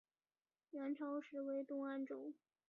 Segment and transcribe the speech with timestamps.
[0.71, 2.33] 元朝时为东安州。